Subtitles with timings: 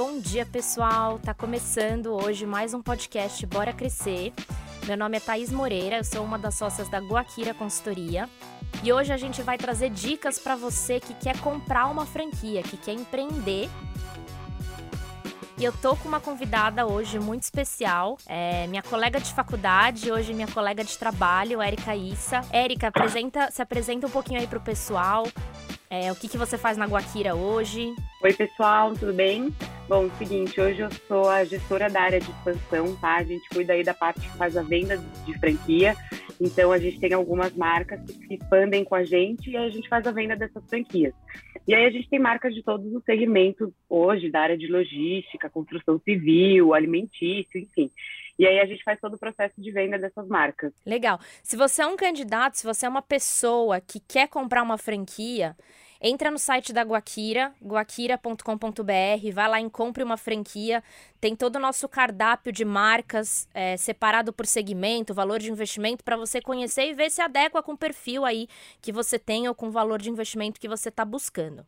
[0.00, 1.18] Bom dia, pessoal.
[1.18, 4.32] Tá começando hoje mais um podcast Bora Crescer.
[4.86, 8.26] Meu nome é Thaís Moreira, eu sou uma das sócias da Guaquira Consultoria.
[8.82, 12.78] E hoje a gente vai trazer dicas para você que quer comprar uma franquia, que
[12.78, 13.68] quer empreender
[15.60, 20.32] e eu tô com uma convidada hoje muito especial, é minha colega de faculdade, hoje
[20.32, 22.40] minha colega de trabalho, Érica Issa.
[22.50, 25.26] Érica, apresenta, se apresenta um pouquinho aí pro pessoal.
[25.90, 27.94] É, o que, que você faz na Guaquira hoje?
[28.22, 29.54] Oi, pessoal, tudo bem?
[29.86, 33.16] Bom, é seguinte, hoje eu sou a gestora da área de expansão, tá?
[33.16, 34.96] A gente cuida aí da parte que faz a venda
[35.26, 35.94] de franquia.
[36.40, 39.70] Então, a gente tem algumas marcas que se expandem com a gente e aí a
[39.70, 41.12] gente faz a venda dessas franquias.
[41.68, 45.50] E aí a gente tem marcas de todos os segmentos hoje, da área de logística,
[45.50, 47.90] construção civil, alimentício, enfim.
[48.38, 50.72] E aí a gente faz todo o processo de venda dessas marcas.
[50.86, 51.20] Legal.
[51.42, 55.54] Se você é um candidato, se você é uma pessoa que quer comprar uma franquia,
[56.02, 60.82] Entra no site da Guaquira, guaquira.com.br, vai lá em Compre uma Franquia.
[61.20, 66.16] Tem todo o nosso cardápio de marcas é, separado por segmento, valor de investimento, para
[66.16, 68.48] você conhecer e ver se adequa com o perfil aí
[68.80, 71.66] que você tem ou com o valor de investimento que você está buscando.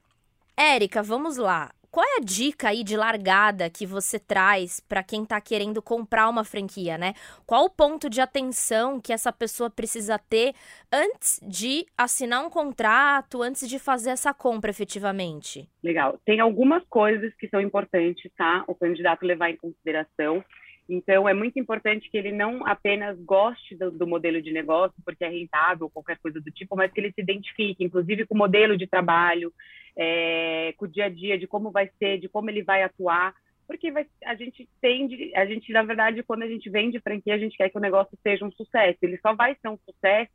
[0.56, 1.70] Érica, vamos lá.
[1.92, 6.26] Qual é a dica aí de largada que você traz para quem está querendo comprar
[6.30, 7.12] uma franquia, né?
[7.44, 10.54] Qual o ponto de atenção que essa pessoa precisa ter
[10.90, 15.68] antes de assinar um contrato, antes de fazer essa compra efetivamente?
[15.84, 16.18] Legal.
[16.24, 18.64] Tem algumas coisas que são importantes, tá?
[18.66, 20.42] O candidato levar em consideração.
[20.88, 25.24] Então, é muito importante que ele não apenas goste do, do, modelo de negócio, porque
[25.24, 28.78] é rentável, qualquer coisa do tipo, mas que ele se identifique, inclusive, com o modelo
[28.78, 29.52] de trabalho,
[29.96, 33.34] é, com o dia a dia, de como vai ser, de como ele vai atuar,
[33.66, 37.38] porque vai, a gente tende, a gente, na verdade, quando a gente vende franquia, a
[37.38, 38.98] gente quer que o negócio seja um sucesso.
[39.02, 40.32] Ele só vai ser um sucesso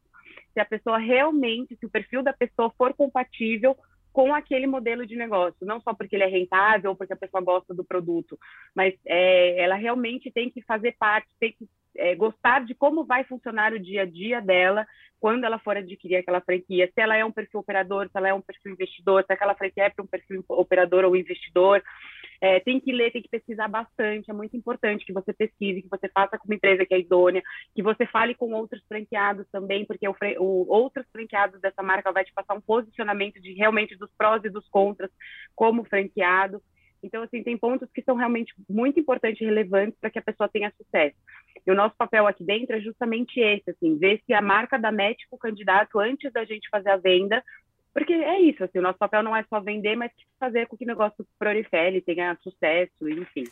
[0.53, 3.77] se a pessoa realmente, se o perfil da pessoa for compatível
[4.11, 7.44] com aquele modelo de negócio, não só porque ele é rentável ou porque a pessoa
[7.44, 8.39] gosta do produto,
[8.73, 13.23] mas é, ela realmente tem que fazer parte, tem que é, gostar de como vai
[13.23, 14.85] funcionar o dia a dia dela
[15.19, 18.33] quando ela for adquirir aquela franquia, se ela é um perfil operador, se ela é
[18.33, 21.83] um perfil investidor, se aquela franquia é para um perfil operador ou investidor.
[22.39, 24.30] É, tem que ler, tem que pesquisar bastante.
[24.30, 27.41] É muito importante que você pesquise, que você faça com uma empresa que é idônea,
[27.73, 32.23] que você fale com outros franqueados também, porque o, o, outros franqueados dessa marca vai
[32.23, 35.09] te passar um posicionamento de realmente dos prós e dos contras
[35.55, 36.61] como franqueado.
[37.03, 40.49] Então, assim, tem pontos que são realmente muito importantes e relevantes para que a pessoa
[40.49, 41.15] tenha sucesso.
[41.65, 45.23] E o nosso papel aqui dentro é justamente esse, assim, ver se a marca match
[45.30, 47.43] com o candidato antes da gente fazer a venda,
[47.97, 50.83] porque é isso, assim, o nosso papel não é só vender, mas fazer com que
[50.83, 53.43] o negócio prolifere, tenha sucesso, enfim.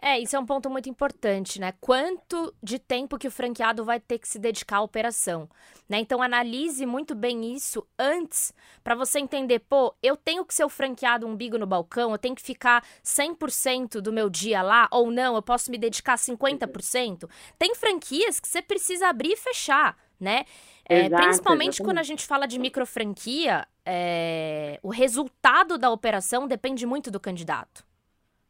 [0.00, 1.72] É, isso é um ponto muito importante, né?
[1.80, 5.48] Quanto de tempo que o franqueado vai ter que se dedicar à operação,
[5.88, 6.00] né?
[6.00, 10.68] Então analise muito bem isso antes para você entender, pô, eu tenho que ser o
[10.68, 15.34] franqueado umbigo no balcão, eu tenho que ficar 100% do meu dia lá ou não,
[15.34, 17.26] eu posso me dedicar 50%.
[17.58, 20.44] Tem franquias que você precisa abrir e fechar, né?
[20.88, 21.82] É, Exato, principalmente exatamente.
[21.82, 27.18] quando a gente fala de micro franquia, é, o resultado da operação depende muito do
[27.18, 27.84] candidato.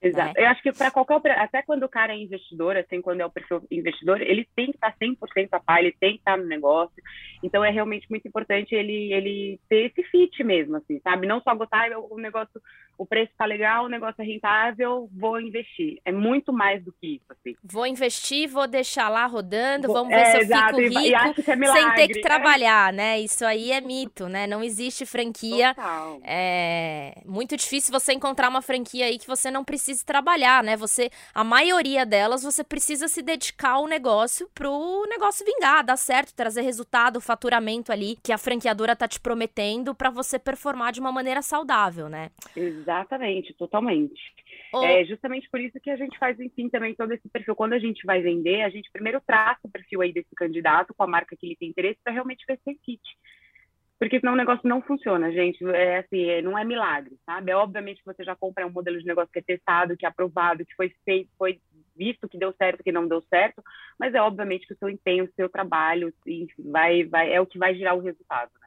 [0.05, 0.35] Exato.
[0.35, 0.45] Né?
[0.45, 3.31] Eu acho que para qualquer até quando o cara é investidor, assim, quando é o
[3.31, 7.03] perfil investidor, ele tem que estar 100% a par, ele tem que estar no negócio.
[7.43, 11.27] Então é realmente muito importante ele ele ter esse fit mesmo, assim, sabe?
[11.27, 12.61] Não só gostar o negócio,
[12.97, 16.01] o preço tá legal, o negócio é rentável, vou investir.
[16.05, 17.57] É muito mais do que isso, assim.
[17.63, 21.73] Vou investir, vou deixar lá rodando, vamos ver é, se eu exato, fico rico é
[21.73, 23.21] sem ter que trabalhar, né?
[23.21, 24.47] Isso aí é mito, né?
[24.47, 25.75] Não existe franquia.
[25.75, 26.21] Total.
[26.23, 30.77] É muito difícil você encontrar uma franquia aí que você não precise trabalhar, né?
[30.77, 36.35] Você, a maioria delas, você precisa se dedicar ao negócio pro negócio vingar, dar certo,
[36.35, 41.13] trazer resultado, faturamento ali que a franqueadora tá te prometendo para você performar de uma
[41.13, 42.31] maneira saudável, né?
[42.85, 44.21] Exatamente, totalmente.
[44.73, 44.85] Oh.
[44.85, 47.57] É justamente por isso que a gente faz, enfim, também todo esse perfil.
[47.57, 51.03] Quando a gente vai vender, a gente primeiro traça o perfil aí desse candidato com
[51.03, 53.03] a marca que ele tem interesse para realmente ver se é fit
[54.05, 55.65] porque senão o negócio não funciona, gente.
[55.71, 57.51] É assim, é, não é milagre, sabe?
[57.51, 60.09] É obviamente que você já compra um modelo de negócio que é testado, que é
[60.09, 61.59] aprovado, que foi feito, foi
[61.97, 63.63] visto que deu certo, que não deu certo,
[63.99, 67.47] mas é obviamente que o seu empenho, o seu trabalho, enfim, vai, vai, é o
[67.47, 68.51] que vai gerar o resultado.
[68.61, 68.64] Né?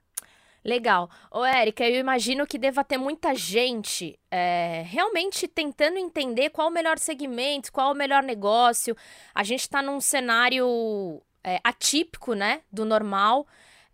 [0.67, 1.09] Legal.
[1.31, 6.71] Ô, Érica, eu imagino que deva ter muita gente é, realmente tentando entender qual o
[6.71, 8.93] melhor segmento, qual o melhor negócio.
[9.33, 13.47] A gente está num cenário é, atípico, né, do normal.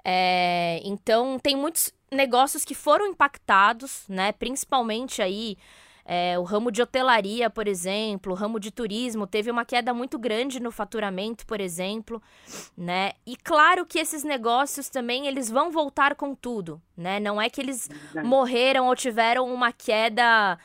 [0.04, 4.32] É, então, tem muitos negócios que foram impactados, né?
[4.32, 5.58] Principalmente aí
[6.06, 10.20] é, o ramo de hotelaria, por exemplo, o ramo de turismo teve uma queda muito
[10.20, 12.22] grande no faturamento, por exemplo,
[12.78, 13.14] né?
[13.26, 17.20] E claro que esses negócios também eles vão voltar com tudo, né?
[17.20, 17.90] Não é que eles
[18.24, 20.60] morreram ou tiveram uma queda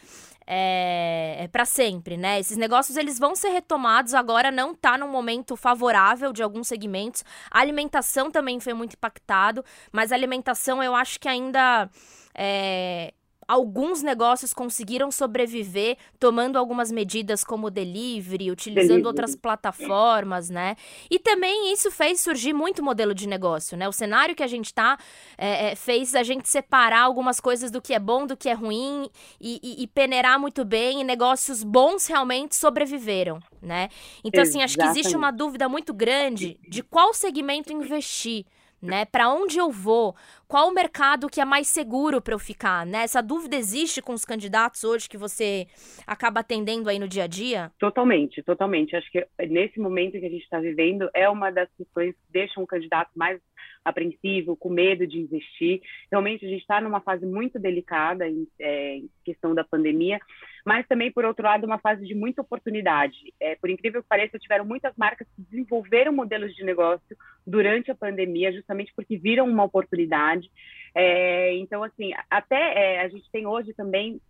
[0.50, 2.40] é, é para sempre, né?
[2.40, 7.24] Esses negócios eles vão ser retomados agora, não tá num momento favorável de alguns segmentos.
[7.50, 11.88] A alimentação também foi muito impactado, mas a alimentação eu acho que ainda
[12.34, 13.12] é,
[13.48, 19.06] alguns negócios conseguiram sobreviver tomando algumas medidas como delivery, utilizando delivery.
[19.06, 20.76] outras plataformas, né?
[21.10, 23.88] E também isso fez surgir muito modelo de negócio, né?
[23.88, 24.98] O cenário que a gente tá
[25.38, 28.52] é, é, fez a gente separar algumas coisas do que é bom, do que é
[28.52, 29.08] ruim
[29.40, 33.88] e, e, e peneirar muito bem e negócios bons realmente sobreviveram, né?
[34.22, 38.44] Então, assim, acho que existe uma dúvida muito grande de qual segmento investir
[38.80, 39.04] né?
[39.04, 40.14] Para onde eu vou?
[40.46, 43.02] Qual o mercado que é mais seguro para eu ficar, né?
[43.02, 45.66] Essa dúvida existe com os candidatos hoje que você
[46.06, 47.70] acaba atendendo aí no dia a dia?
[47.78, 48.96] Totalmente, totalmente.
[48.96, 52.62] Acho que nesse momento que a gente está vivendo é uma das questões que deixam
[52.62, 53.40] o candidato mais
[53.84, 55.80] apreensivo, com medo de investir.
[56.10, 60.18] Realmente a gente está numa fase muito delicada em, é, em, questão da pandemia,
[60.64, 63.16] mas também, por outro lado, uma fase de muita oportunidade.
[63.40, 67.16] É, por incrível que pareça, tiveram muitas marcas que desenvolveram modelos de negócio
[67.46, 70.50] durante a pandemia, justamente porque viram uma oportunidade.
[70.94, 72.56] É, então, assim, até
[72.96, 74.20] é, a gente tem hoje também,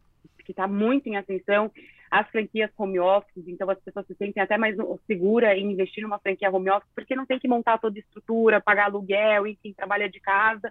[0.45, 1.71] que está muito em atenção,
[2.11, 4.77] as franquias home office, então as pessoas se sentem até mais
[5.07, 8.61] segura em investir numa franquia home office, porque não tem que montar toda a estrutura,
[8.61, 10.71] pagar aluguel, enfim, trabalha de casa.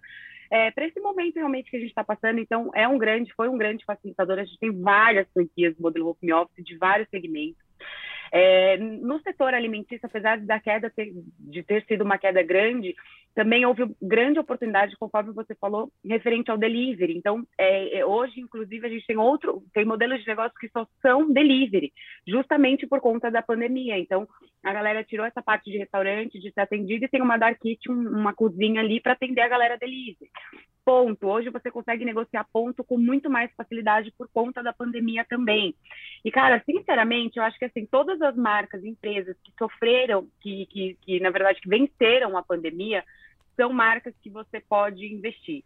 [0.49, 3.49] É, para esse momento realmente que a gente está passando, então é um grande, foi
[3.49, 4.39] um grande facilitador.
[4.39, 7.67] A gente tem várias franquias modelo home office de vários segmentos.
[8.31, 12.95] É, no setor alimentício, apesar da queda ter, de ter sido uma queda grande,
[13.37, 17.15] também houve grande oportunidade, conforme você falou, referente ao delivery.
[17.15, 20.87] Então, é, é, hoje, inclusive, a gente tem outro, tem modelos de negócio que só
[21.03, 21.93] são delivery,
[22.27, 23.95] justamente por conta da pandemia.
[23.99, 24.27] Então,
[24.65, 27.93] a galera tirou essa parte de restaurante, de ser atendido, e tem uma dark kitchen,
[27.93, 30.31] uma cozinha ali para atender a galera delivery
[30.87, 31.27] ponto.
[31.27, 35.75] Hoje você consegue negociar ponto com muito mais facilidade por conta da pandemia também.
[36.23, 40.97] E, cara, sinceramente, eu acho que assim, todas as marcas, empresas que sofreram, que, que,
[41.01, 43.03] que na verdade que venceram a pandemia,
[43.57, 45.65] são marcas que você pode investir.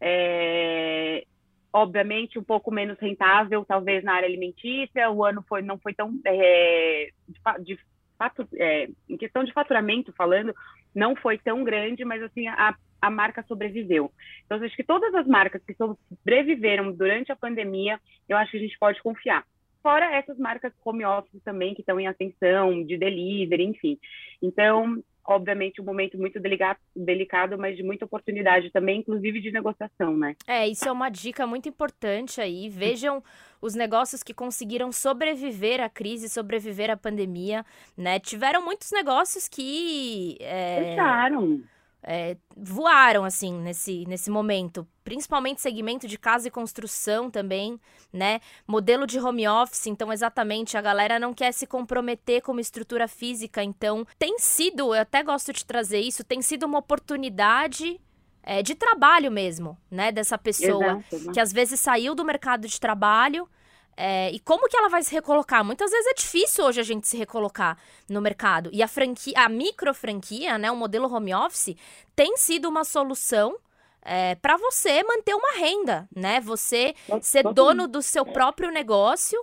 [0.00, 1.24] É,
[1.70, 5.10] obviamente um pouco menos rentável, talvez na área alimentícia.
[5.10, 7.78] O ano foi não foi tão é, de, de
[8.16, 10.54] fato, é, em questão de faturamento falando,
[10.94, 14.12] não foi tão grande, mas assim a a marca sobreviveu.
[14.46, 18.60] Então, acho que todas as marcas que sobreviveram durante a pandemia, eu acho que a
[18.60, 19.44] gente pode confiar.
[19.82, 23.98] Fora essas marcas home office também, que estão em atenção, de delivery, enfim.
[24.40, 30.16] Então, obviamente, um momento muito delicado, delicado, mas de muita oportunidade também, inclusive de negociação,
[30.16, 30.34] né?
[30.46, 32.68] É, isso é uma dica muito importante aí.
[32.68, 33.22] Vejam
[33.60, 37.64] os negócios que conseguiram sobreviver à crise, sobreviver à pandemia,
[37.96, 38.18] né?
[38.18, 40.36] Tiveram muitos negócios que...
[40.40, 40.90] É...
[40.90, 41.62] Fecharam
[42.02, 47.78] é, voaram assim nesse, nesse momento, principalmente segmento de casa e construção também,
[48.12, 48.40] né?
[48.66, 53.06] Modelo de home office, então exatamente a galera não quer se comprometer com uma estrutura
[53.06, 58.00] física, então tem sido, eu até gosto de trazer isso, tem sido uma oportunidade
[58.42, 60.10] é, de trabalho mesmo, né?
[60.10, 61.32] Dessa pessoa Exato, né?
[61.32, 63.48] que às vezes saiu do mercado de trabalho
[63.96, 65.64] é, e como que ela vai se recolocar?
[65.64, 67.78] Muitas vezes é difícil hoje a gente se recolocar
[68.08, 68.70] no mercado.
[68.72, 71.76] E a franquia, a micro franquia, né, o modelo home office,
[72.16, 73.56] tem sido uma solução
[74.04, 76.40] é, para você manter uma renda, né?
[76.40, 79.38] Você ser dono do seu próprio negócio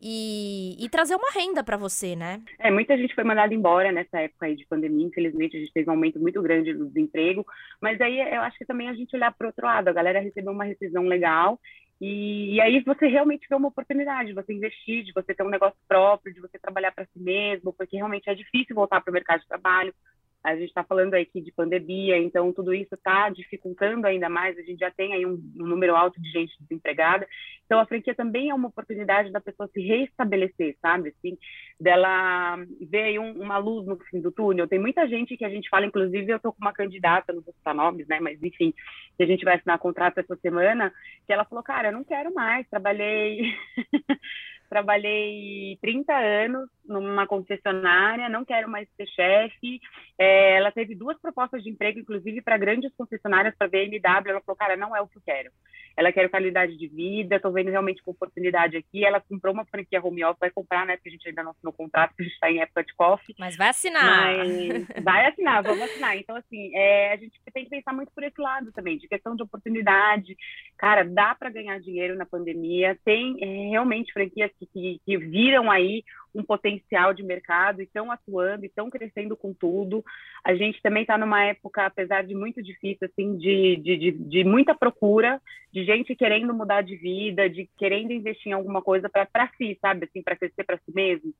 [0.00, 2.42] e, e, trazer uma renda para você, né?
[2.58, 5.88] É, muita gente foi mandada embora nessa época aí de pandemia, infelizmente a gente teve
[5.88, 7.44] um aumento muito grande do desemprego,
[7.80, 10.52] mas aí eu acho que também a gente olhar para outro lado, a galera recebeu
[10.52, 11.58] uma rescisão legal
[12.06, 15.48] e, e, aí você realmente vê uma oportunidade de você investir, de você ter um
[15.48, 19.14] negócio próprio, de você trabalhar para si mesmo, porque realmente é difícil voltar para o
[19.14, 19.94] mercado de trabalho.
[20.44, 24.58] A gente está falando aqui de pandemia, então tudo isso está dificultando ainda mais.
[24.58, 27.26] A gente já tem aí um, um, número alto de gente desempregada.
[27.64, 31.14] Então a franquia também é uma oportunidade da pessoa se reestabelecer, sabe?
[31.16, 31.38] Assim,
[31.80, 34.68] dela ver um, uma luz no fim do túnel.
[34.68, 37.54] Tem muita gente que a gente fala, inclusive eu estou com uma candidata, não vou
[37.54, 38.20] citar nomes, né?
[38.20, 38.74] Mas enfim,
[39.16, 40.92] que a gente vai assinar contrato essa semana,
[41.26, 43.54] que ela falou, cara, eu não quero mais, trabalhei
[44.74, 49.80] trabalhei 30 anos numa concessionária, não quero mais ser chefe.
[50.18, 54.30] É, ela teve duas propostas de emprego, inclusive para grandes concessionárias, para BMW.
[54.30, 55.52] Ela falou, cara, não é o que eu quero.
[55.96, 59.04] Ela quer qualidade de vida, estou vendo realmente com oportunidade aqui.
[59.04, 60.96] Ela comprou uma franquia home office, vai comprar, né?
[60.96, 62.94] Porque a gente ainda não assinou o contrato, porque a gente está em época de
[62.94, 63.34] coffee.
[63.38, 64.36] Mas vai assinar.
[64.36, 66.16] Mas vai assinar, vamos assinar.
[66.16, 69.36] Então, assim, é, a gente tem que pensar muito por esse lado também, de questão
[69.36, 70.36] de oportunidade.
[70.76, 72.98] cara, dá para ganhar dinheiro na pandemia.
[73.04, 76.02] Tem é, realmente franquias que, que, que, viram aí
[76.34, 80.04] um potencial de mercado e estão atuando e estão crescendo com tudo.
[80.44, 84.44] A gente também está numa época, apesar de muito difícil, assim, de, de, de, de,
[84.44, 85.40] muita procura,
[85.72, 90.06] de gente querendo mudar de vida, de querendo investir em alguma coisa para si, sabe,
[90.06, 91.32] assim, para crescer para si mesmo.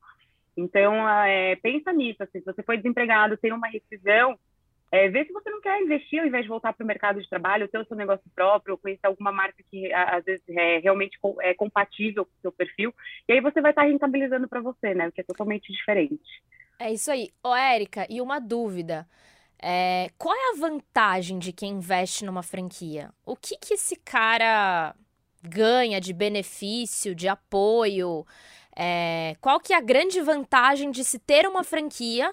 [0.56, 4.38] Então, é, pensa nisso, assim, se você foi desempregado, tem uma rescisão,
[4.94, 7.28] é, vê se você não quer investir ao invés de voltar para o mercado de
[7.28, 11.52] trabalho, ter o seu negócio próprio, conhecer alguma marca que às vezes é realmente é
[11.52, 12.94] compatível com o seu perfil,
[13.28, 15.08] e aí você vai estar rentabilizando para você, né?
[15.08, 16.22] O que é totalmente diferente.
[16.78, 17.32] É isso aí.
[17.42, 19.04] Ô, Érica, e uma dúvida.
[19.60, 23.10] É, qual é a vantagem de quem investe numa franquia?
[23.26, 24.94] O que, que esse cara
[25.42, 28.24] ganha de benefício, de apoio?
[28.76, 32.32] É, qual que é a grande vantagem de se ter uma franquia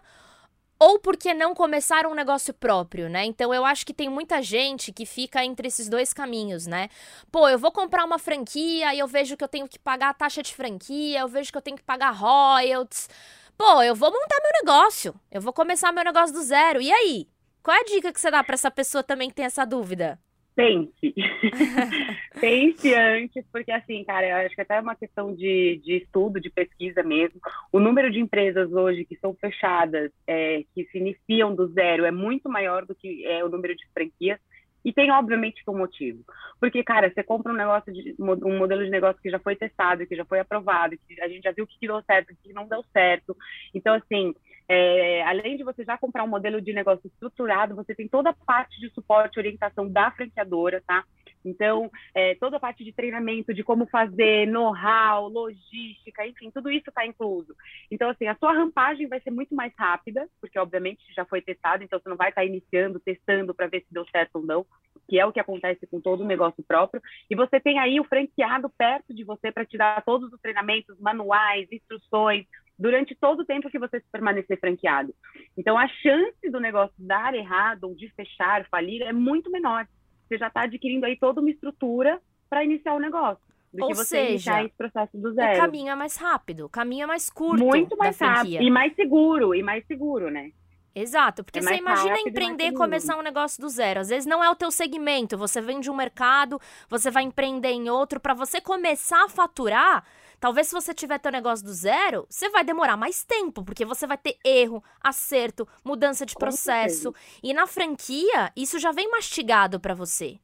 [0.82, 3.24] ou porque não começar um negócio próprio, né?
[3.24, 6.90] Então eu acho que tem muita gente que fica entre esses dois caminhos, né?
[7.32, 10.14] Pô, eu vou comprar uma franquia e eu vejo que eu tenho que pagar a
[10.16, 13.08] taxa de franquia, eu vejo que eu tenho que pagar royalties.
[13.56, 16.82] Pô, eu vou montar meu negócio, eu vou começar meu negócio do zero.
[16.82, 17.30] E aí?
[17.62, 20.20] Qual é a dica que você dá para essa pessoa também que tem essa dúvida?
[20.56, 21.14] Pense.
[22.40, 26.40] pense antes, porque assim, cara, eu acho que até é uma questão de, de estudo,
[26.40, 27.40] de pesquisa mesmo.
[27.72, 32.12] O número de empresas hoje que são fechadas, é, que se iniciam do zero, é
[32.12, 34.40] muito maior do que é, o número de franquias.
[34.84, 36.24] E tem, obviamente, um motivo.
[36.60, 40.08] Porque, cara, você compra um negócio, de, um modelo de negócio que já foi testado,
[40.08, 42.52] que já foi aprovado, que a gente já viu o que deu certo, o que
[42.52, 43.38] não deu certo.
[43.76, 44.34] Então, assim,
[44.74, 48.34] é, além de você já comprar um modelo de negócio estruturado, você tem toda a
[48.34, 51.04] parte de suporte e orientação da franqueadora, tá?
[51.44, 56.90] Então, é, toda a parte de treinamento, de como fazer, know-how, logística, enfim, tudo isso
[56.90, 57.54] está incluso.
[57.92, 61.84] Então, assim, a sua rampagem vai ser muito mais rápida, porque obviamente já foi testado,
[61.84, 64.66] então você não vai estar tá iniciando, testando para ver se deu certo ou não,
[65.10, 67.02] que é o que acontece com todo o negócio próprio.
[67.30, 70.98] E você tem aí o franqueado perto de você para te dar todos os treinamentos,
[70.98, 72.46] manuais, instruções,
[72.82, 75.14] durante todo o tempo que você permanecer franqueado.
[75.56, 79.88] Então, a chance do negócio dar errado ou de fechar, falir, é muito menor.
[80.28, 82.20] Você já está adquirindo aí toda uma estrutura
[82.50, 83.44] para iniciar o negócio.
[83.72, 85.60] Do ou que você seja, iniciar esse processo do zero.
[85.60, 87.64] O caminho é mais rápido, o caminho é mais curto.
[87.64, 88.64] Muito mais rápido.
[88.64, 90.52] E mais seguro, e mais seguro, né?
[90.94, 94.00] Exato, porque é você imagina empreender e começar um negócio do zero.
[94.02, 96.60] Às vezes não é o teu segmento, você vem de um mercado,
[96.90, 98.20] você vai empreender em outro.
[98.20, 100.04] Para você começar a faturar,
[100.42, 104.08] talvez se você tiver teu negócio do zero, você vai demorar mais tempo, porque você
[104.08, 107.14] vai ter erro, acerto, mudança de processo.
[107.44, 110.40] E na franquia, isso já vem mastigado para você.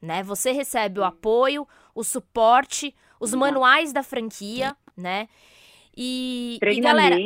[0.00, 0.22] Né?
[0.22, 5.28] Você recebe o apoio, o suporte, os manuais da franquia, né?
[5.96, 7.16] E, e galera,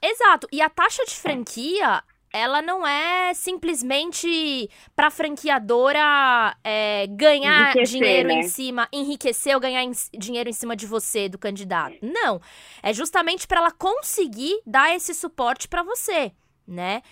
[0.00, 0.48] exato.
[0.50, 2.02] E a taxa de franquia,
[2.32, 8.34] ela não é simplesmente para franqueadora é, ganhar dinheiro né?
[8.34, 11.96] em cima, enriquecer ou ganhar em, dinheiro em cima de você, do candidato.
[12.00, 12.40] Não.
[12.82, 16.32] É justamente para ela conseguir dar esse suporte para você,
[16.66, 17.02] né?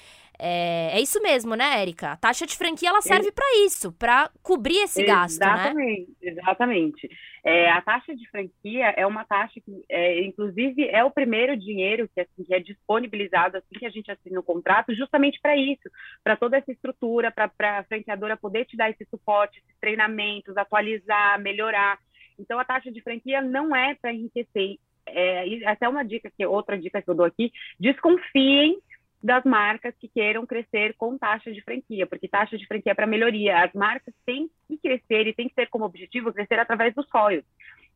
[0.42, 2.12] É, é, isso mesmo, né, Érica?
[2.12, 6.32] A taxa de franquia ela serve para isso, para cobrir esse gasto, exatamente, né?
[6.32, 7.10] Exatamente.
[7.44, 12.08] É, a taxa de franquia é uma taxa que, é, inclusive, é o primeiro dinheiro
[12.14, 15.90] que, assim, que é disponibilizado assim que a gente assina o contrato, justamente para isso,
[16.24, 21.38] para toda essa estrutura, para a franqueadora poder te dar esse suporte, esses treinamentos, atualizar,
[21.38, 21.98] melhorar.
[22.38, 24.78] Então, a taxa de franquia não é para enriquecer.
[25.06, 28.78] É, até uma dica que outra dica que eu dou aqui: desconfiem
[29.22, 33.06] das marcas que queiram crescer com taxa de franquia, porque taxa de franquia é para
[33.06, 33.64] melhoria.
[33.64, 37.50] As marcas têm que crescer e têm que ter como objetivo crescer através dos royalties,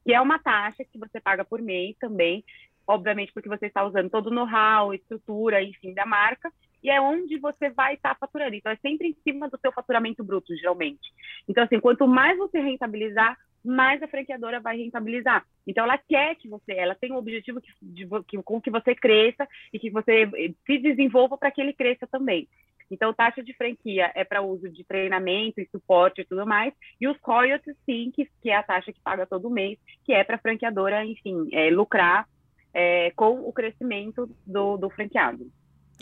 [0.05, 2.45] que é uma taxa que você paga por mês também,
[2.87, 6.53] obviamente porque você está usando todo o know-how, estrutura, enfim, da marca,
[6.83, 8.55] e é onde você vai estar tá faturando.
[8.55, 11.11] Então, é sempre em cima do seu faturamento bruto, geralmente.
[11.49, 15.45] Então, assim, quanto mais você rentabilizar, mais a franqueadora vai rentabilizar.
[15.67, 18.71] Então, ela quer que você, ela tem o um objetivo que, de, que, com que
[18.71, 22.47] você cresça e que você eh, se desenvolva para que ele cresça também.
[22.91, 26.75] Então, taxa de franquia é para uso de treinamento e suporte e tudo mais.
[27.01, 30.23] E os royalties, sim, que, que é a taxa que paga todo mês, que é
[30.23, 32.29] para a franqueadora, enfim, é, lucrar
[32.75, 35.51] é, com o crescimento do, do franqueado.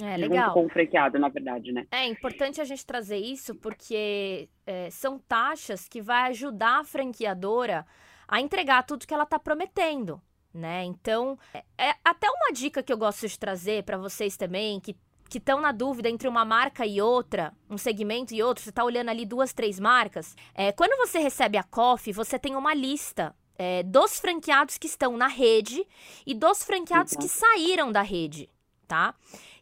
[0.00, 0.46] É, legal.
[0.46, 1.86] Junto com o franqueado, na verdade, né?
[1.90, 7.86] É importante a gente trazer isso porque é, são taxas que vai ajudar a franqueadora
[8.26, 10.20] a entregar tudo que ela está prometendo,
[10.54, 10.84] né?
[10.84, 14.96] Então, é, é, até uma dica que eu gosto de trazer para vocês também, que
[15.32, 18.84] que estão na dúvida entre uma marca e outra, um segmento e outro, você está
[18.84, 20.36] olhando ali duas, três marcas.
[20.54, 25.16] É, quando você recebe a COF, você tem uma lista é, dos franqueados que estão
[25.16, 25.86] na rede
[26.26, 28.46] e dos franqueados que saíram da rede,
[28.86, 29.14] tá?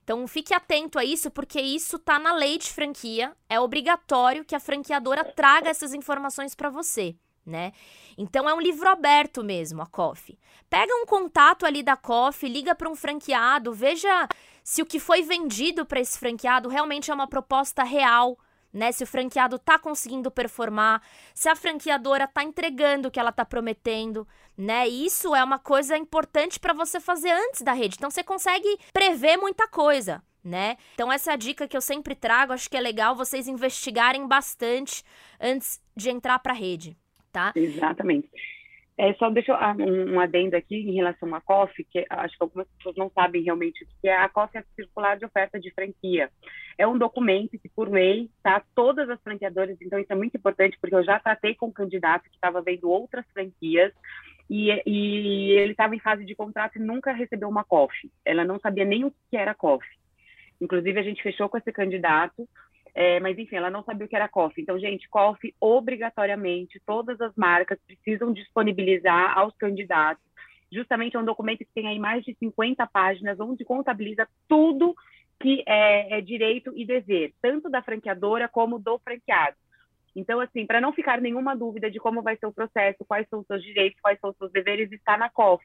[0.04, 3.34] Então fique atento a isso, porque isso tá na lei de franquia.
[3.48, 7.16] É obrigatório que a franqueadora traga essas informações para você.
[7.46, 7.72] né?
[8.16, 10.38] Então é um livro aberto mesmo, a Coffee.
[10.68, 14.28] Pega um contato ali da Coffee, liga para um franqueado, veja
[14.62, 18.38] se o que foi vendido para esse franqueado realmente é uma proposta real,
[18.72, 18.92] né?
[18.92, 21.02] Se o franqueado tá conseguindo performar,
[21.34, 24.88] se a franqueadora tá entregando o que ela tá prometendo, né?
[24.88, 27.96] Isso é uma coisa importante para você fazer antes da rede.
[27.96, 30.76] Então você consegue prever muita coisa, né?
[30.94, 34.26] Então essa é a dica que eu sempre trago, acho que é legal vocês investigarem
[34.26, 35.04] bastante
[35.40, 36.96] antes de entrar para a rede
[37.32, 37.52] tá?
[37.54, 38.28] Exatamente.
[38.98, 42.42] É, só deixa ah, um, um adendo aqui em relação à COF, que acho que
[42.42, 44.16] algumas pessoas não sabem realmente o que é.
[44.16, 46.30] A COF é a Circular de Oferta de Franquia.
[46.80, 50.78] É um documento que, por lei, tá todas as franqueadoras, então isso é muito importante,
[50.80, 53.92] porque eu já tratei com um candidato que estava vendo outras franquias,
[54.48, 58.10] e, e ele estava em fase de contrato e nunca recebeu uma COF.
[58.24, 59.86] Ela não sabia nem o que era COF.
[60.58, 62.48] Inclusive, a gente fechou com esse candidato,
[62.94, 64.62] é, mas enfim, ela não sabia o que era coffee.
[64.62, 70.24] Então, gente, coffee obrigatoriamente, todas as marcas precisam disponibilizar aos candidatos.
[70.72, 74.94] Justamente é um documento que tem aí mais de 50 páginas, onde contabiliza tudo
[75.40, 79.56] que é, é direito e dever, tanto da franqueadora como do franqueado.
[80.14, 83.40] Então, assim, para não ficar nenhuma dúvida de como vai ser o processo, quais são
[83.40, 85.64] os seus direitos, quais são os seus deveres, está na COF.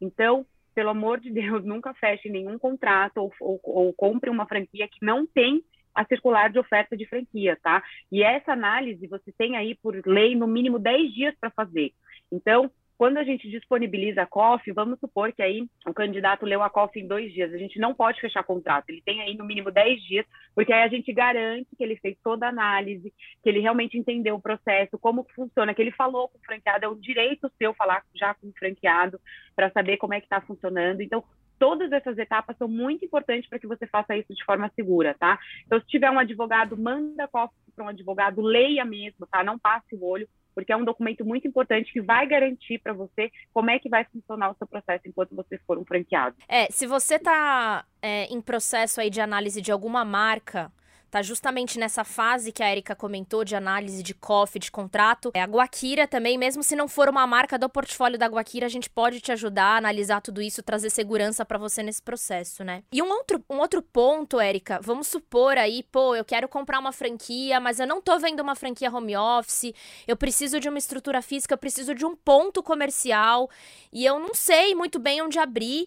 [0.00, 4.88] Então, pelo amor de Deus, nunca feche nenhum contrato ou, ou, ou compre uma franquia
[4.88, 5.64] que não tem
[5.94, 7.82] a circular de oferta de franquia, tá?
[8.10, 11.92] E essa análise você tem aí, por lei, no mínimo 10 dias para fazer.
[12.32, 16.70] Então, quando a gente disponibiliza a COF, vamos supor que aí o candidato leu a
[16.70, 19.70] COF em dois dias, a gente não pode fechar contrato, ele tem aí no mínimo
[19.70, 23.60] 10 dias, porque aí a gente garante que ele fez toda a análise, que ele
[23.60, 27.50] realmente entendeu o processo, como funciona, que ele falou com o franqueado, é um direito
[27.58, 29.20] seu falar já com o franqueado,
[29.56, 31.00] para saber como é que está funcionando.
[31.00, 31.24] Então,
[31.58, 35.38] todas essas etapas são muito importantes para que você faça isso de forma segura, tá?
[35.66, 39.42] Então, se tiver um advogado, manda cópia para um advogado, leia mesmo, tá?
[39.42, 43.30] Não passe o olho, porque é um documento muito importante que vai garantir para você
[43.52, 46.36] como é que vai funcionar o seu processo enquanto você for um franqueado.
[46.48, 50.70] É, se você está é, em processo aí de análise de alguma marca,
[51.14, 55.30] tá justamente nessa fase que a Erika comentou de análise de COF, de contrato.
[55.32, 58.68] É, a Guaquira também, mesmo se não for uma marca do portfólio da Guaquira, a
[58.68, 62.82] gente pode te ajudar a analisar tudo isso, trazer segurança para você nesse processo, né?
[62.90, 66.90] E um outro, um outro ponto, Erika, vamos supor aí, pô, eu quero comprar uma
[66.90, 69.72] franquia, mas eu não tô vendo uma franquia home office,
[70.08, 73.48] eu preciso de uma estrutura física, eu preciso de um ponto comercial
[73.92, 75.86] e eu não sei muito bem onde abrir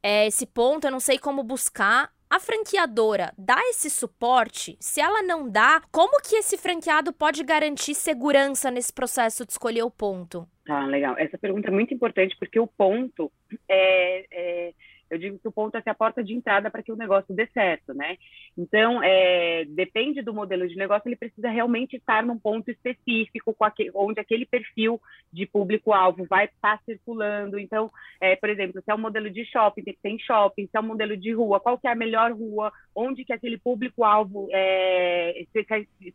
[0.00, 4.76] é, esse ponto, eu não sei como buscar a franqueadora dá esse suporte?
[4.80, 9.82] Se ela não dá, como que esse franqueado pode garantir segurança nesse processo de escolher
[9.82, 10.46] o ponto?
[10.68, 11.14] Ah, legal.
[11.18, 13.32] Essa pergunta é muito importante porque o ponto
[13.68, 14.74] é, é
[15.10, 17.34] eu digo que o ponto é ser a porta de entrada para que o negócio
[17.34, 18.16] dê certo, né?
[18.56, 23.90] Então, é, depende do modelo de negócio, ele precisa realmente estar num ponto específico, aquele,
[23.94, 25.00] onde aquele perfil
[25.32, 27.58] de público-alvo vai estar circulando.
[27.58, 27.90] Então,
[28.20, 30.76] é, por exemplo, se é um modelo de shopping, tem que ter em shopping, se
[30.76, 34.48] é um modelo de rua, qual que é a melhor rua, onde que aquele público-alvo,
[34.50, 35.66] é, se,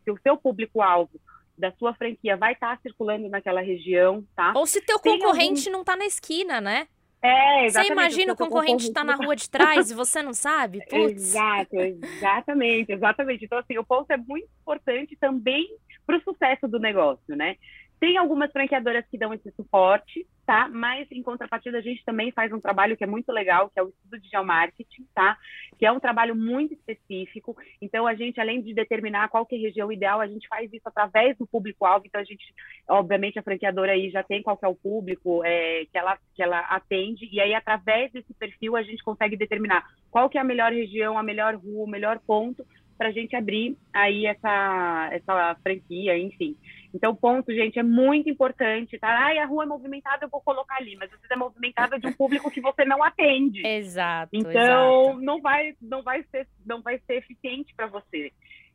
[0.03, 1.19] se o seu público-alvo
[1.58, 4.53] da sua franquia vai estar circulando naquela região, tá?
[4.56, 5.71] Ou se teu concorrente algum...
[5.71, 6.88] não está na esquina, né?
[7.23, 7.88] É, exatamente.
[7.88, 10.79] Você imagina o concorrente está na rua de trás e você não sabe?
[10.91, 11.21] Putz.
[11.21, 13.45] Exato, exatamente, exatamente.
[13.45, 15.65] Então, assim, o ponto é muito importante também
[16.05, 17.55] para o sucesso do negócio, né?
[18.03, 20.67] Tem algumas franqueadoras que dão esse suporte, tá?
[20.67, 23.81] Mas, em contrapartida, a gente também faz um trabalho que é muito legal, que é
[23.81, 25.37] o estudo de geomarketing, tá?
[25.79, 27.55] Que é um trabalho muito específico.
[27.81, 30.69] Então, a gente, além de determinar qual que é a região ideal, a gente faz
[30.73, 32.05] isso através do público-alvo.
[32.05, 32.43] Então, a gente,
[32.89, 36.43] obviamente, a franqueadora aí já tem qual que é o público é, que, ela, que
[36.43, 37.29] ela atende.
[37.31, 41.17] E aí, através desse perfil, a gente consegue determinar qual que é a melhor região,
[41.17, 42.65] a melhor rua, o melhor ponto
[42.97, 46.56] para a gente abrir aí essa, essa franquia, enfim.
[46.93, 49.08] Então, ponto, gente, é muito importante, tá?
[49.08, 52.13] Ai, a rua é movimentada, eu vou colocar ali, mas você é movimentada de um
[52.13, 53.65] público que você não atende.
[53.65, 54.29] Exato.
[54.34, 55.21] Então, exato.
[55.21, 58.32] não vai, não vai ser, não vai ser eficiente para você.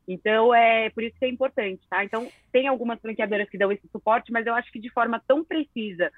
[0.06, 2.02] Então, é por isso que é importante, tá?
[2.02, 5.44] Então, tem algumas franqueadoras que dão esse suporte, mas eu acho que de forma tão
[5.44, 6.10] precisa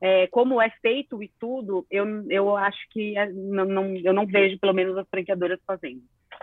[0.00, 4.26] é, como é feito o estudo, eu, eu acho que é, não, não, eu não
[4.26, 6.02] vejo, pelo menos, as franqueadoras fazendo.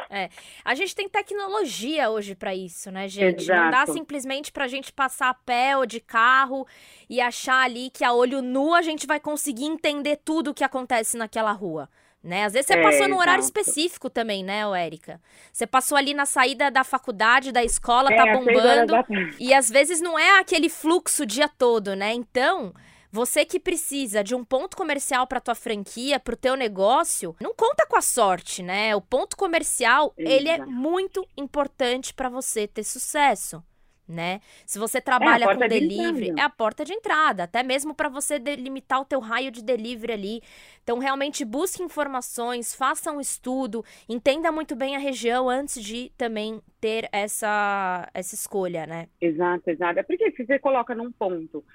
[0.10, 0.30] É.
[0.64, 3.44] A gente tem tecnologia hoje para isso, né, gente?
[3.44, 3.62] Exato.
[3.62, 6.68] Não dá simplesmente pra gente passar a pé ou de carro
[7.10, 10.64] e achar ali que a olho nu a gente vai conseguir entender tudo o que
[10.64, 11.90] acontece naquela rua.
[12.26, 12.44] Né?
[12.44, 15.22] Às vezes você é, passou num horário específico também, né, Érica?
[15.54, 18.94] Você passou ali na saída da faculdade, da escola, é, tá bombando.
[19.40, 22.14] E às vezes não é aquele fluxo o dia todo, né?
[22.14, 22.74] Então,
[23.16, 27.54] você que precisa de um ponto comercial para tua franquia, para o teu negócio, não
[27.56, 28.96] conta com a sorte, né?
[28.96, 33.64] O ponto comercial, ele é muito importante para você ter sucesso.
[34.08, 34.40] né?
[34.68, 38.08] Se você trabalha é com delivery, de é a porta de entrada, até mesmo para
[38.08, 40.42] você delimitar o teu raio de delivery ali.
[40.84, 46.62] Então, realmente busque informações, faça um estudo, entenda muito bem a região antes de também
[46.80, 49.08] ter essa, essa escolha, né?
[49.20, 50.00] Exato, exato.
[50.00, 51.66] É porque se você coloca num ponto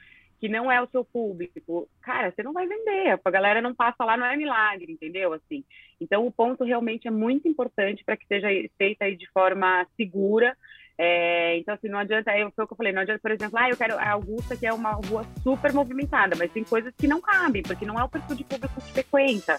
[0.40, 3.20] que não é o seu público, cara, você não vai vender.
[3.22, 5.32] A galera não passa lá, não é milagre, entendeu?
[5.34, 5.62] Assim.
[6.00, 8.48] Então, o ponto realmente é muito importante para que seja
[8.78, 10.56] feita aí de forma segura
[11.02, 13.58] é, então, assim, não adianta, eu, foi o que eu falei, não adianta, por exemplo,
[13.58, 17.08] ah, eu quero a Augusta, que é uma rua super movimentada, mas tem coisas que
[17.08, 19.56] não cabem, porque não é o perfil de público que frequenta.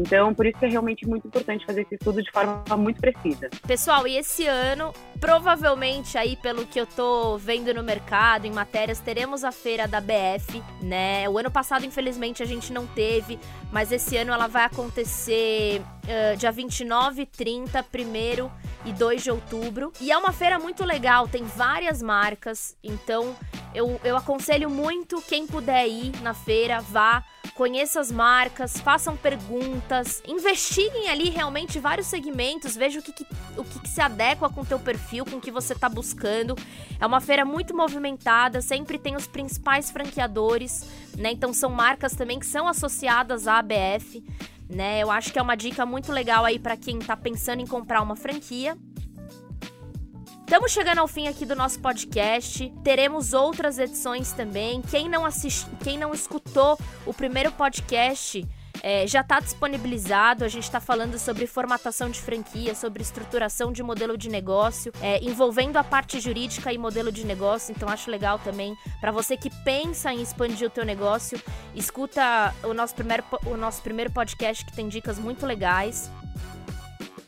[0.00, 3.50] Então, por isso que é realmente muito importante fazer esse estudo de forma muito precisa.
[3.66, 8.98] Pessoal, e esse ano, provavelmente aí pelo que eu tô vendo no mercado, em matérias,
[8.98, 11.28] teremos a feira da BF, né?
[11.28, 13.38] O ano passado, infelizmente, a gente não teve,
[13.70, 18.50] mas esse ano ela vai acontecer uh, dia 29, 30, 1
[18.84, 19.92] e 2 de outubro.
[20.00, 23.36] E é uma feira muito legal, tem várias marcas, então
[23.74, 30.22] eu, eu aconselho muito quem puder ir na feira, vá, conheça as marcas, façam perguntas,
[30.26, 34.62] investiguem ali realmente vários segmentos, veja o que, que o que, que, se adequa com
[34.62, 36.56] o teu perfil, com o que você está buscando.
[36.98, 41.32] É uma feira muito movimentada, sempre tem os principais franqueadores, né?
[41.32, 44.24] Então são marcas também que são associadas à ABF
[44.70, 45.00] né?
[45.00, 48.00] Eu acho que é uma dica muito legal aí para quem tá pensando em comprar
[48.00, 48.76] uma franquia.
[50.40, 52.72] Estamos chegando ao fim aqui do nosso podcast.
[52.82, 54.82] Teremos outras edições também.
[54.82, 55.66] Quem não assist...
[55.82, 58.44] quem não escutou o primeiro podcast,
[58.82, 60.44] é, já está disponibilizado.
[60.44, 65.22] A gente está falando sobre formatação de franquia, sobre estruturação de modelo de negócio, é,
[65.22, 67.72] envolvendo a parte jurídica e modelo de negócio.
[67.72, 71.40] Então acho legal também para você que pensa em expandir o teu negócio,
[71.74, 76.10] escuta o nosso primeiro, o nosso primeiro podcast que tem dicas muito legais.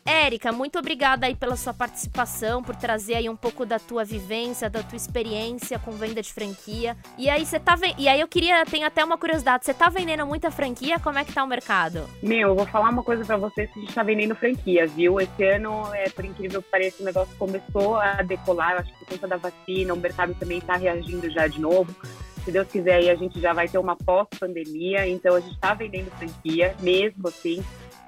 [0.05, 4.69] Érica, muito obrigada aí pela sua participação, por trazer aí um pouco da tua vivência,
[4.69, 6.97] da tua experiência com venda de franquia.
[7.17, 10.25] E aí você tá E aí eu queria, tenho até uma curiosidade, você tá vendendo
[10.25, 10.99] muita franquia?
[10.99, 12.05] Como é que tá o mercado?
[12.21, 15.19] Meu, eu vou falar uma coisa para vocês a gente tá vendendo franquia, viu?
[15.21, 19.05] Esse ano, é, por incrível que pareça, o negócio começou a decolar, eu acho que
[19.05, 21.95] por conta da vacina, o mercado também tá reagindo já de novo
[22.43, 25.73] se Deus quiser, aí a gente já vai ter uma pós-pandemia, então a gente está
[25.73, 27.63] vendendo franquia, mesmo assim.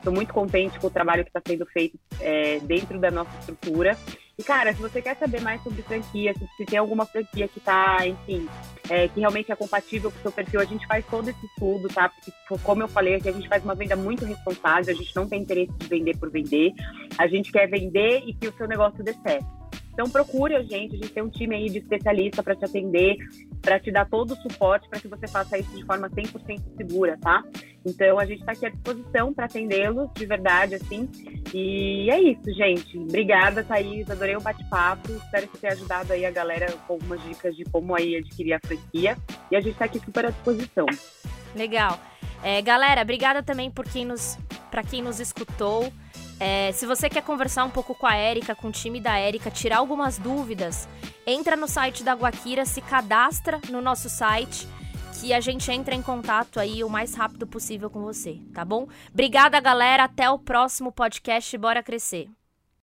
[0.06, 3.98] Estou muito contente com o trabalho que está sendo feito é, dentro da nossa estrutura.
[4.38, 7.58] E, cara, se você quer saber mais sobre franquia, se, se tem alguma franquia que
[7.58, 8.48] está, enfim,
[8.88, 11.88] é, que realmente é compatível com o seu perfil, a gente faz todo esse estudo,
[11.88, 12.10] tá?
[12.10, 15.28] Porque, como eu falei aqui, a gente faz uma venda muito responsável, a gente não
[15.28, 16.72] tem interesse de vender por vender,
[17.18, 19.48] a gente quer vender e que o seu negócio dê certo.
[19.95, 23.15] Então procure a gente, a gente tem um time aí de especialista para te atender,
[23.62, 27.17] para te dar todo o suporte para que você faça isso de forma 100% segura,
[27.21, 27.41] tá?
[27.86, 31.10] Então a gente está aqui à disposição para atendê-los de verdade, assim.
[31.53, 32.97] E é isso, gente.
[32.97, 34.10] Obrigada, Thaís.
[34.12, 35.13] Adorei o bate-papo.
[35.13, 38.60] Espero que tenha ajudado aí a galera com algumas dicas de como aí adquirir a
[38.60, 39.17] franquia.
[39.49, 40.88] E a gente está aqui super à disposição.
[41.55, 41.97] Legal.
[42.43, 44.38] É, galera, obrigada também por quem nos,
[44.69, 45.89] para quem nos escutou.
[46.39, 49.50] É, se você quer conversar um pouco com a Érica, com o time da Érica,
[49.50, 50.88] tirar algumas dúvidas,
[51.26, 54.67] entra no site da Guaquira, se cadastra no nosso site
[55.21, 58.88] que a gente entra em contato aí o mais rápido possível com você, tá bom?
[59.12, 60.04] Obrigada, galera.
[60.04, 61.58] Até o próximo podcast.
[61.58, 62.28] Bora crescer.